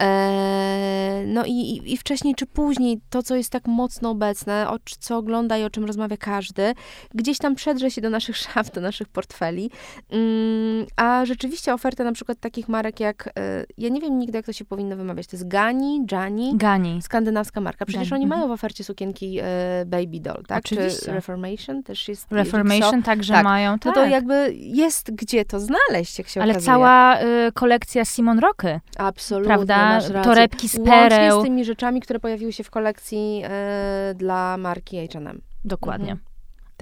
[0.00, 5.16] E, no i, i, wcześniej czy później to, co jest tak mocno obecne, o, co
[5.16, 6.74] ogląda i o czym rozmawia każdy,
[7.14, 9.70] gdzieś tam przedrze się do naszych szaf, do naszych portfeli.
[10.10, 14.46] Mm, a rzeczywiście oferta na przykład takich marek jak, e, ja nie wiem nigdy, jak
[14.46, 17.02] to się powinno wymawiać, to jest Gani, Jani, Gani.
[17.02, 17.86] skandynawska marka.
[17.86, 18.40] Przecież Gani, oni mhm.
[18.40, 20.58] mają w ofercie sukienki e, Baby Doll, tak?
[20.58, 21.06] Oczywiście.
[21.06, 22.32] Czy Reformation też jest.
[22.32, 23.44] Reformation także tak.
[23.44, 23.94] mają, No tak.
[23.94, 26.66] to jakby jest gdzie to znaleźć, jak się Ale okazuje.
[26.66, 29.81] cała y, kolekcja Simon Rocky, Absolutnie, prawda?
[30.24, 31.40] Torebki z Łącznie pereł.
[31.40, 35.40] z tymi rzeczami, które pojawiły się w kolekcji e, dla marki H&M.
[35.64, 36.12] Dokładnie.
[36.12, 36.31] Mhm.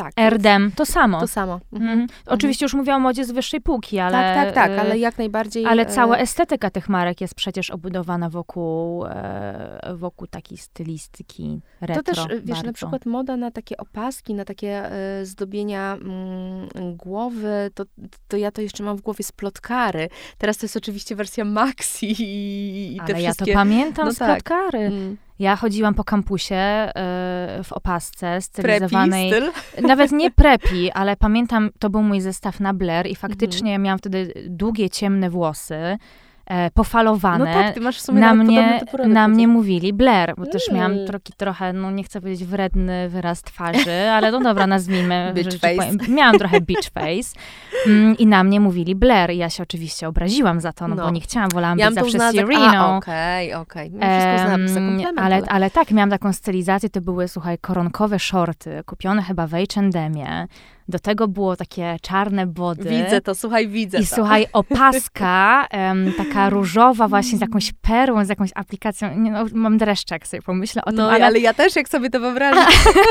[0.00, 0.12] Tak.
[0.16, 1.20] Erdem, to samo.
[1.20, 1.60] To samo.
[1.72, 1.90] Mhm.
[1.90, 2.08] Mhm.
[2.26, 4.12] Oczywiście już mówiłam o modzie z wyższej półki, ale...
[4.12, 5.66] tak, tak, tak, ale jak najbardziej...
[5.66, 12.02] Ale e, cała estetyka tych marek jest przecież obudowana wokół, e, wokół takiej stylistyki retro.
[12.02, 12.66] To też, wiesz, bardzo.
[12.66, 17.84] na przykład moda na takie opaski, na takie e, zdobienia mm, głowy, to,
[18.28, 20.08] to ja to jeszcze mam w głowie z plotkary.
[20.38, 23.52] Teraz to jest oczywiście wersja maxi i, i te Ale ja wszystkie...
[23.52, 24.28] to pamiętam no z tak.
[24.28, 24.78] plotkary.
[24.78, 26.90] Mm, Ja chodziłam po kampusie e,
[27.64, 29.30] w opasce stylizowanej.
[29.32, 29.50] styl.
[29.86, 33.16] Nawet nie prepi, ale pamiętam, to był mój zestaw na Blair i Mhm.
[33.30, 35.98] faktycznie miałam wtedy długie, ciemne włosy,
[36.50, 37.44] e, pofalowane.
[37.44, 40.92] No tak, ty masz w sumie na mnie, na mnie mówili Blair, bo też miałam
[40.92, 41.06] Mm.
[41.06, 45.32] troki, trochę, no nie chcę powiedzieć wredny wyraz twarzy, ale no dobra, nazwijmy.
[45.34, 45.74] Bitch że face.
[45.76, 47.38] powiem, miałam trochę beach face
[47.86, 51.04] mm, i na mnie mówili Blair i ja się oczywiście obraziłam za to, no, No.
[51.04, 52.18] bo nie chciałam, wolałam Ja być zawsze.
[52.78, 53.92] A, okej, okej.
[55.16, 60.46] Ale, ale tak, miałam taką stylizację, to były, słuchaj, koronkowe shorty, kupione chyba w H&M'ie.
[60.90, 62.90] Do tego było takie czarne body.
[62.90, 64.14] Widzę to, słuchaj, widzę I to.
[64.14, 69.18] słuchaj, opaska, em, taka różowa właśnie z jakąś perłą, z jakąś aplikacją.
[69.18, 71.38] Nie, no, mam dreszcze, jak sobie pomyślę o tym, No, ale, ale...
[71.38, 72.66] ja też, jak sobie to wyobrażam.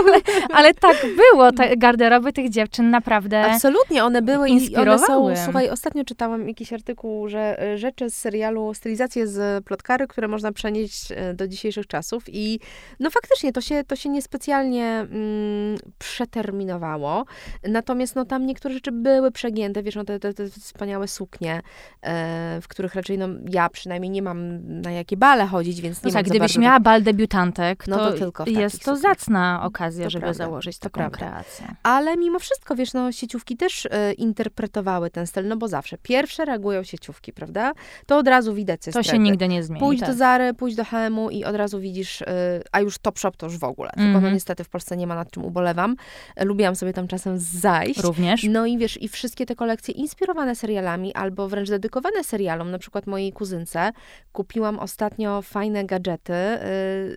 [0.58, 0.98] ale tak
[1.32, 1.52] było.
[1.52, 3.46] Te garderoby tych dziewczyn naprawdę...
[3.46, 5.34] Absolutnie, one były i one są, inspirowały.
[5.44, 10.52] słuchaj, ostatnio czytałam jakiś artykuł, że e, rzeczy z serialu, stylizacje z plotkary, które można
[10.52, 12.60] przenieść e, do dzisiejszych czasów i
[13.00, 17.26] no faktycznie to się, to się niespecjalnie mm, przeterminowało,
[17.70, 21.62] natomiast no tam niektóre rzeczy były przegięte, wiesz, no te, te, te wspaniałe suknie,
[22.02, 26.08] e, w których raczej no ja przynajmniej nie mam na jakie bale chodzić, więc nie
[26.08, 29.16] No tak, gdybyś bardzo miała bal debiutantek, No to, to tylko jest to sukniach.
[29.18, 31.18] zacna okazja, To żeby prawda, założyć to taką prawda.
[31.18, 31.76] kreację.
[31.84, 36.46] Ale mimo wszystko, wiesz, no sieciówki też e, interpretowały ten styl, no bo zawsze pierwsze
[36.46, 37.72] reagują sieciówki, prawda?
[38.06, 39.80] To od razu widać, co To się nigdy nie zmieni.
[39.80, 40.10] Pójdź tak.
[40.10, 42.26] do Zary, pójdź do H&M-u i od razu widzisz, y,
[42.72, 43.90] a już Top Shop to już w ogóle.
[43.90, 44.34] Tylko no Mhm.
[44.34, 45.96] niestety w Polsce nie ma nad czym ubolewam.
[46.36, 48.04] E, Lubiłam sobie tam czasem zajść.
[48.04, 48.44] Również.
[48.44, 53.08] No i wiesz, i wszystkie te kolekcje inspirowane serialami albo wręcz dedykowane serialom, na przykład
[53.08, 53.92] mojej kuzynce,
[54.32, 56.34] kupiłam ostatnio fajne gadżety,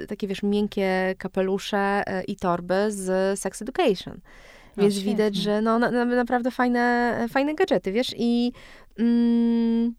[0.03, 4.21] y, takie wiesz, miękkie kapelusze y, i torby z Sex Education.
[4.77, 8.53] Więc widać, że no, na, na, naprawdę fajne, fajne gadżety, wiesz, i
[8.99, 9.95] mm,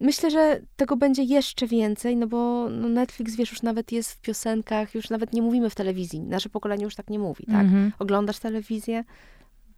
[0.00, 4.20] myślę, że tego będzie jeszcze więcej, no bo no Netflix, wiesz, już nawet jest w
[4.20, 6.20] piosenkach, już nawet nie mówimy w telewizji.
[6.20, 7.64] Nasze pokolenie już tak nie mówi, tak?
[7.64, 7.92] Mhm.
[7.98, 9.04] Oglądasz telewizję?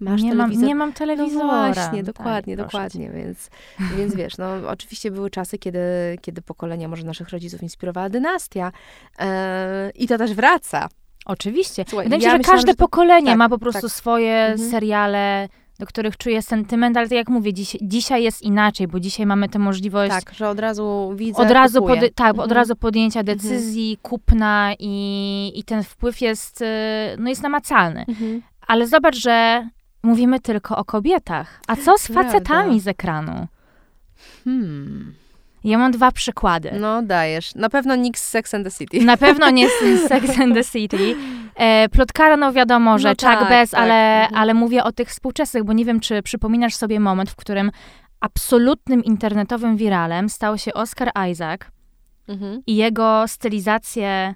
[0.01, 0.69] Masz nie, mam, telewizor?
[0.69, 1.47] nie mam No telewizora.
[1.73, 3.51] właśnie, Tak, dokładnie, proszę dokładnie, więc,
[3.97, 5.81] więc wiesz, no oczywiście były czasy, kiedy,
[6.21, 8.73] kiedy pokolenia może naszych rodziców inspirowała dynastia
[9.19, 10.89] e, i to też wraca.
[11.27, 11.85] Oczywiście.
[11.89, 13.81] Słuchaj, Wydaje mi ja się, że myślałam, każde że to- pokolenie tak, ma po prostu
[13.83, 13.91] tak.
[13.91, 14.71] swoje Mhm.
[14.71, 19.27] seriale, do których czuje sentyment, ale tak jak mówię, dziś, dzisiaj jest inaczej, bo dzisiaj
[19.27, 22.51] mamy tę możliwość Tak, że od razu widzę, od razu, pody- tak, od Mhm.
[22.53, 26.67] razu podjęcia decyzji, kupna i, i ten wpływ jest, y,
[27.19, 28.05] no jest namacalny.
[28.09, 28.43] Mhm.
[28.67, 29.69] Ale zobacz, że
[30.03, 31.61] mówimy tylko o kobietach.
[31.69, 32.33] A co z Prawda.
[32.33, 33.47] facetami z ekranu?
[34.45, 35.15] Hmm.
[35.65, 36.71] Ja mam dwa przykłady.
[36.81, 37.55] No dajesz.
[37.55, 39.05] Na pewno nikt z Sex and the City.
[39.05, 39.73] Na pewno nie z
[40.09, 41.17] Sex and the City.
[41.57, 43.81] E, plotkara, no wiadomo, że No Chuck tak, Bass, tak.
[43.81, 44.41] ale, Mhm.
[44.43, 47.71] ale mówię o tych współczesnych, bo nie wiem, czy przypominasz sobie moment, w którym
[48.21, 51.61] absolutnym internetowym wiralem stał się Oscar Isaac
[52.29, 52.63] Mhm.
[52.67, 54.35] i jego stylizacje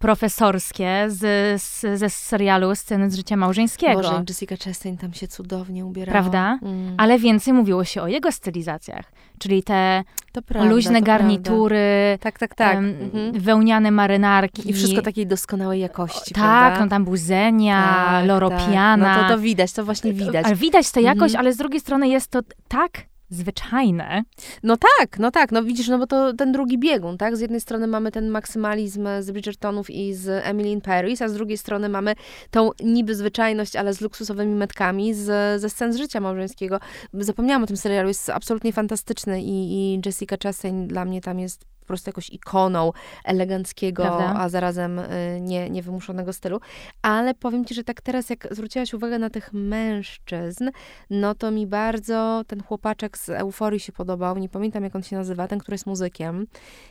[0.00, 3.94] profesorskie z, z, ze serialu Sceny z życia małżeńskiego.
[4.02, 6.12] Boże, Jessica Chastain tam się cudownie ubierała.
[6.20, 6.58] Prawda?
[6.62, 6.94] Mm.
[6.98, 10.04] Ale więcej mówiło się o jego stylizacjach, czyli te
[10.46, 12.18] prawda, luźne garnitury.
[12.20, 12.76] Tak, tak, tak.
[12.76, 13.32] em, Mhm.
[13.40, 14.70] wełniane marynarki.
[14.70, 16.80] I wszystko takiej doskonałej jakości, Tak, prawda?
[16.84, 18.58] no tam był Zenia, Tak, Loro tak.
[18.98, 20.46] No to, to widać, to właśnie widać.
[20.46, 21.40] Ale widać tę jakość, Mhm.
[21.46, 22.90] ale z drugiej strony jest to tak
[23.30, 24.22] zwyczajne.
[24.62, 27.36] No tak, no tak, no widzisz, no bo to ten drugi biegun, tak?
[27.36, 31.34] Z jednej strony mamy ten maksymalizm z Bridgertonów i z Emily in Paris, a z
[31.34, 32.14] drugiej strony mamy
[32.50, 36.80] tą niby zwyczajność, ale z luksusowymi metkami z, ze scen z życia małżeńskiego.
[37.14, 41.64] Zapomniałam o tym serialu, jest absolutnie fantastyczny i, i Jessica Chastain dla mnie tam jest
[41.90, 42.92] prostu jakąś ikoną
[43.24, 44.34] eleganckiego, Prawda?
[44.40, 46.60] a zarazem y, nie, niewymuszonego stylu.
[47.02, 50.70] Ale powiem ci, że tak teraz, jak zwróciłaś uwagę na tych mężczyzn,
[51.10, 54.38] no to mi bardzo ten chłopaczek z Euforii się podobał.
[54.38, 56.46] Nie pamiętam, jak on się nazywa, ten, który jest muzykiem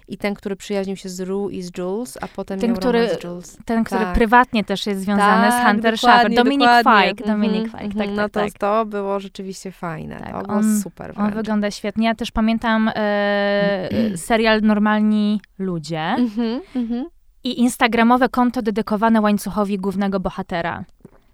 [0.08, 3.10] i ten, który przyjaźnił się z Rue i z Jules, a potem ten, miał który,
[3.10, 3.58] z Jules.
[3.66, 4.14] Ten, który tak.
[4.14, 6.34] prywatnie też jest związany tak, z Hunter Schafer.
[6.34, 7.28] Dominik Fike.
[7.28, 8.54] Dominik mm -hmm, tak, No to, tak.
[8.54, 10.20] to było rzeczywiście fajne.
[10.20, 11.30] Tak, to było on, super wręcz.
[11.30, 12.08] On wygląda świetnie.
[12.08, 17.04] Ja też pamiętam e, serial Normalny normalni ludzie mm-hmm, mm-hmm.
[17.44, 20.86] i instagramowe konto dedykowane łańcuchowi głównego bohatera.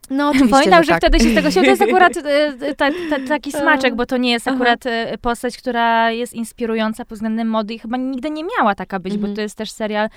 [0.10, 1.02] No, oczywiście, Pamiętam, że, że tak.
[1.02, 1.62] wtedy się z tego się...
[1.62, 2.18] To jest akurat
[2.62, 5.18] e, ta, ta, taki smaczek, bo to nie jest akurat Aha.
[5.22, 9.18] postać, która jest inspirująca pod względem mody i chyba nigdy nie miała taka być, bo
[9.28, 9.36] mhm.
[9.36, 10.10] to jest też serial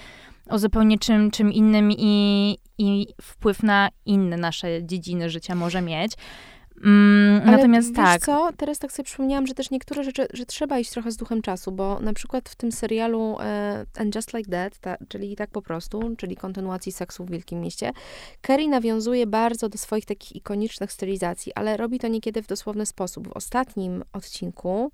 [0.48, 6.12] o zupełnie czym, czym innym i, i wpływ na inne nasze dziedziny życia może mieć.
[6.84, 8.22] Mm, Ale natomiast tak.
[8.22, 11.42] co, teraz tak sobie przypomniałam, że też niektóre rzeczy, że trzeba iść trochę z duchem
[11.42, 15.50] czasu, bo na przykład w tym serialu e, And Just Like That, ta, czyli tak
[15.50, 17.92] po prostu, czyli kontynuacji seksu w Wielkim Mieście,
[18.40, 23.28] Kerry nawiązuje bardzo do swoich takich ikonicznych stylizacji, ale robi to niekiedy w dosłowny sposób.
[23.28, 24.92] W ostatnim odcinku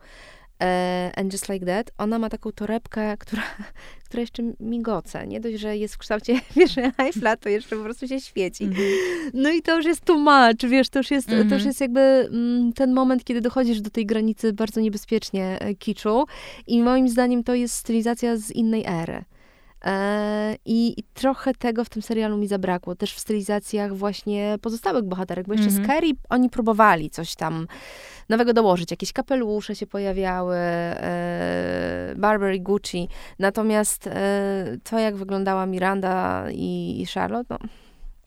[1.17, 3.43] And Just Like That, ona ma taką torebkę, która,
[4.05, 5.27] która jeszcze migoce.
[5.27, 8.65] Nie dość, że jest w kształcie, wiesz, Eiffla, to jeszcze po prostu się świeci.
[8.65, 9.31] Mm -hmm.
[9.35, 11.49] No i to już jest too much, wiesz, to już jest, mm -hmm.
[11.49, 11.69] to już mhm.
[11.69, 16.25] jest jakby mm, ten moment, kiedy dochodzisz do tej granicy bardzo niebezpiecznie e, kiczu
[16.67, 19.25] i moim zdaniem to jest stylizacja z innej ery.
[19.85, 22.95] E, I, I, trochę tego w tym serialu mi zabrakło.
[22.95, 25.85] Też w stylizacjach właśnie pozostałych bohaterek, bo jeszcze mm -hmm.
[25.85, 27.67] z Kerry oni próbowali coś tam
[28.29, 28.91] nowego dołożyć.
[28.91, 33.09] Jakieś kapelusze się pojawiały, e, Burberry, Gucci.
[33.39, 37.69] Natomiast e, to, jak wyglądała Miranda i, i Charlotte, no,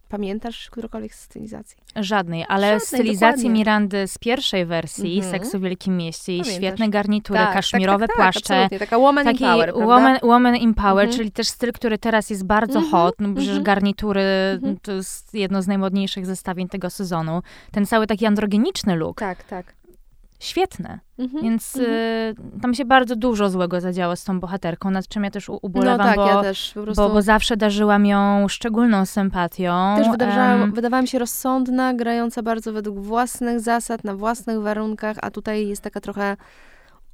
[0.10, 1.78] Pamiętasz którąkolwiek stylizację?
[1.96, 3.50] Żadnej, ale Żadnej, stylizacji dokładnie.
[3.50, 5.32] Mirandy z pierwszej wersji, -hmm.
[5.32, 8.67] Seksu w Wielkim Mieście, i świetne garnitury, tak, kaszmirowe tak, tak, tak płaszcze.
[8.70, 11.17] Tak, taka woman taki power, woman, woman in power, mm -hmm.
[11.17, 12.91] czyli też styl, który teraz jest bardzo -hmm.
[12.91, 13.63] hot, no przecież -hmm.
[13.63, 14.78] garnitury mhm.
[14.82, 17.41] to jest jedno z najmodniejszych zestawień tego sezonu.
[17.72, 19.20] Ten cały taki androgeniczny look.
[19.20, 19.78] Tak, tak
[20.39, 21.00] świetne.
[21.19, 25.32] Mhm, Więc y, tam się bardzo dużo złego zadziało z tą bohaterką, nad czym ja
[25.32, 27.04] też ubolewam, no tak, bo, ja też, po prostu...
[27.04, 29.95] bo, bo, zawsze darzyłam ją szczególną sympatią.
[29.97, 35.17] Też wydawała, um, wydawała mi się rozsądna, grająca bardzo według własnych zasad, na własnych warunkach,
[35.21, 36.38] a tutaj jest taka trochę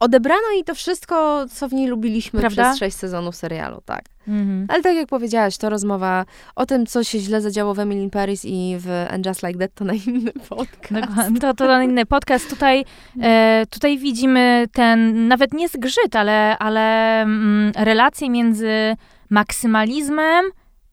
[0.03, 2.63] odebrano jej to wszystko, co w niej lubiliśmy Prawda?
[2.63, 4.05] przez sześć sezonów serialu, tak.
[4.27, 4.65] Mhm.
[4.69, 8.09] Ale tak jak powiedziałaś, to rozmowa o tym, co się źle zadziało w Emily in
[8.09, 11.41] Paris i w And Just Like That, to na inny podcast.
[11.41, 12.49] To, to na inny podcast.
[12.49, 12.85] Tutaj,
[13.23, 18.95] e, tutaj widzimy ten, nawet nie zgrzyt, ale, ale mm, relacje między
[19.29, 20.45] maksymalizmem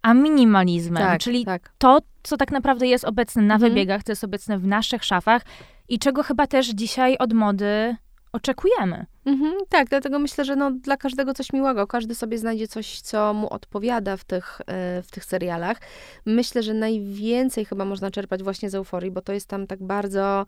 [0.02, 1.02] a minimalizmem.
[1.02, 1.72] Tak, czyli tak.
[1.78, 3.72] to, co tak naprawdę jest obecne na mhm.
[3.72, 5.42] wybiegach, co jest obecne w naszych szafach
[5.88, 7.96] i czego chyba też dzisiaj od mody
[8.32, 9.06] oczekujemy.
[9.24, 11.86] Mhm, tak, dlatego myślę, że no, dla każdego coś miłego.
[11.86, 15.80] Każdy sobie znajdzie coś, co mu odpowiada w tych, e, w tych serialach.
[16.26, 20.46] Myślę, że najwięcej chyba można czerpać właśnie z euforii, bo to jest tam tak bardzo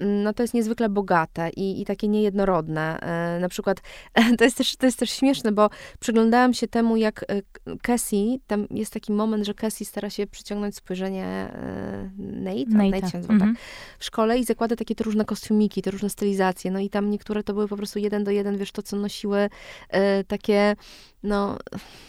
[0.00, 3.00] no to jest niezwykle bogate i, i takie niejednorodne.
[3.00, 3.80] E, na przykład,
[4.38, 8.66] to jest, też, to jest też śmieszne, bo przyglądałam się temu, jak e, Cassie, tam
[8.70, 11.52] jest taki moment, że Cassie stara się przyciągnąć spojrzenie
[12.18, 13.54] Nate, Nate, Nate się nazywa, mm -hmm.
[13.54, 13.62] tak,
[13.98, 16.70] w szkole i zakłada takie te różne kostiumiki, te różne stylizacje.
[16.70, 19.50] No i tam niektóre to były po prostu jeden do jeden, wiesz, to co nosiły
[19.88, 20.76] e, takie
[21.22, 21.58] no,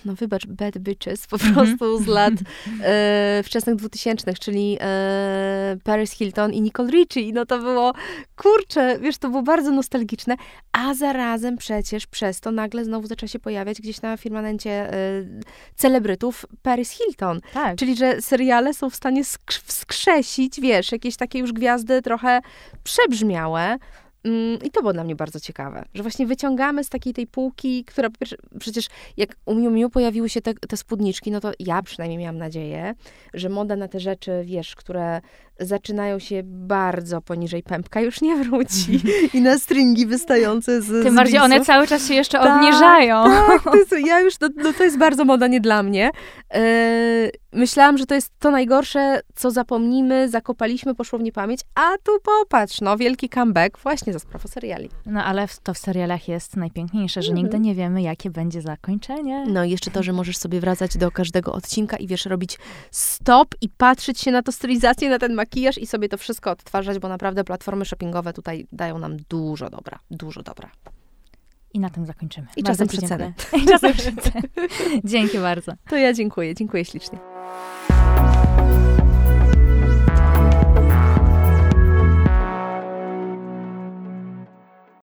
[0.05, 1.53] no wybacz, bad bitches po mhm.
[1.53, 2.33] prostu z lat
[2.83, 7.33] e, wczesnych dwutysięcznych, czyli e, Paris Hilton i Nicole Richie.
[7.33, 7.93] No to było,
[8.35, 10.35] kurczę, wiesz, to było bardzo nostalgiczne,
[10.71, 14.93] a zarazem przecież przez to nagle znowu zaczęła się pojawiać gdzieś na firmamencie e,
[15.75, 17.41] celebrytów Paris Hilton.
[17.53, 17.77] Tak.
[17.77, 19.23] Czyli, że seriale są w stanie
[19.67, 22.41] skrzesić, wiesz, jakieś takie już gwiazdy trochę
[22.83, 23.77] przebrzmiałe,
[24.63, 28.09] I to było dla mnie bardzo ciekawe, że właśnie wyciągamy z takiej tej półki, która
[28.59, 32.37] przecież jak u Miu Miu pojawiły się te, te spódniczki, no to ja przynajmniej miałam
[32.37, 32.93] nadzieję,
[33.33, 35.21] że moda na te rzeczy, wiesz, które
[35.61, 39.01] zaczynają się bardzo poniżej pępka, już nie wróci.
[39.33, 43.23] I na stringi wystające z Tym bardziej one cały czas się jeszcze tak, obniżają.
[43.23, 46.11] Tak, to jest, ja już, no, no, to jest bardzo moda nie dla mnie.
[46.53, 46.61] Yy,
[47.53, 52.81] myślałam, że to jest to najgorsze, co zapomnimy, zakopaliśmy, poszło w niepamięć, a tu popatrz,
[52.81, 54.89] no, wielki comeback właśnie za sprawą seriali.
[55.05, 59.45] No, ale to w serialach jest najpiękniejsze, że nigdy nie wiemy, jakie będzie zakończenie.
[59.47, 62.57] No i jeszcze to, że możesz sobie wracać do każdego odcinka i wiesz, robić
[62.91, 66.51] stop i patrzeć się na to stylizację, na ten mak makijaż i sobie to wszystko
[66.51, 70.71] odtwarzać, bo naprawdę platformy shoppingowe tutaj dają nam dużo dobra, dużo dobra.
[71.73, 72.47] I na tym zakończymy.
[72.57, 73.33] I Bardzo czasem przeceny.
[73.63, 74.41] I czasem przeceny.
[75.03, 75.73] Dzięki bardzo.
[75.89, 77.19] To ja dziękuję, dziękuję ślicznie.